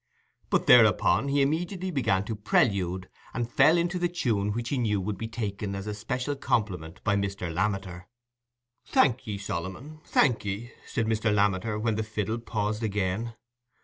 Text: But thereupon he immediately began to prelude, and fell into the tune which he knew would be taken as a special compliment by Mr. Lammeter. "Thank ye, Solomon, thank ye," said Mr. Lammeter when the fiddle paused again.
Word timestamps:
But 0.49 0.65
thereupon 0.65 1.27
he 1.27 1.43
immediately 1.43 1.91
began 1.91 2.25
to 2.25 2.35
prelude, 2.35 3.07
and 3.35 3.47
fell 3.47 3.77
into 3.77 3.99
the 3.99 4.07
tune 4.09 4.51
which 4.51 4.69
he 4.69 4.79
knew 4.79 4.99
would 4.99 5.15
be 5.19 5.27
taken 5.27 5.75
as 5.75 5.85
a 5.85 5.93
special 5.93 6.35
compliment 6.35 7.03
by 7.03 7.15
Mr. 7.15 7.53
Lammeter. 7.53 8.07
"Thank 8.83 9.27
ye, 9.27 9.37
Solomon, 9.37 10.01
thank 10.03 10.43
ye," 10.43 10.71
said 10.87 11.05
Mr. 11.05 11.31
Lammeter 11.31 11.77
when 11.77 11.97
the 11.97 12.03
fiddle 12.03 12.39
paused 12.39 12.81
again. 12.81 13.35